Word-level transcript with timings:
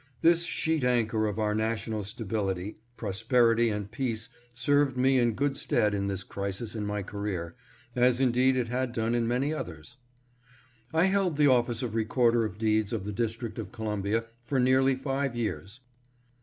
This 0.21 0.45
sheet 0.45 0.83
anchor 0.83 1.27
of 1.27 1.37
our 1.37 1.53
national 1.53 2.03
stability, 2.03 2.79
prosperity 2.97 3.69
and 3.69 3.91
peace 3.91 4.29
served 4.51 4.97
me 4.97 5.19
in 5.19 5.33
good 5.33 5.55
stead 5.55 5.93
in 5.93 6.07
this 6.07 6.23
crisis 6.23 6.73
in 6.73 6.87
my 6.87 7.03
career, 7.03 7.53
as 7.95 8.19
indeed 8.19 8.55
it 8.55 8.67
had 8.67 8.93
done 8.93 9.13
in 9.13 9.27
many 9.27 9.53
others. 9.53 9.97
I 10.91 11.03
held 11.05 11.37
the 11.37 11.51
office 11.51 11.83
of 11.83 11.93
Recorder 11.93 12.43
of 12.43 12.57
Deeds 12.57 12.91
of 12.91 13.05
the 13.05 13.13
District 13.13 13.59
of 13.59 13.71
Columbia 13.71 14.25
for 14.43 14.59
nearly 14.59 14.95
five 14.95 15.35
years. 15.35 15.81